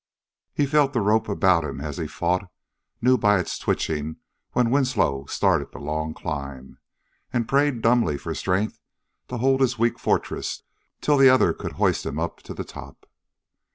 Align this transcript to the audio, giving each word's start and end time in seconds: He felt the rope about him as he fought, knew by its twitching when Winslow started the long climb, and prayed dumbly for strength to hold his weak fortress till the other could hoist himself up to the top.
He 0.55 0.65
felt 0.65 0.93
the 0.93 0.99
rope 0.99 1.29
about 1.29 1.63
him 1.63 1.79
as 1.79 1.97
he 1.97 2.07
fought, 2.07 2.49
knew 3.03 3.19
by 3.19 3.37
its 3.39 3.59
twitching 3.59 4.15
when 4.53 4.71
Winslow 4.71 5.27
started 5.27 5.71
the 5.71 5.77
long 5.77 6.15
climb, 6.15 6.79
and 7.31 7.47
prayed 7.47 7.83
dumbly 7.83 8.17
for 8.17 8.33
strength 8.33 8.79
to 9.27 9.37
hold 9.37 9.61
his 9.61 9.77
weak 9.77 9.99
fortress 9.99 10.63
till 11.01 11.17
the 11.19 11.29
other 11.29 11.53
could 11.53 11.73
hoist 11.73 12.03
himself 12.05 12.31
up 12.31 12.37
to 12.41 12.55
the 12.55 12.63
top. 12.65 13.05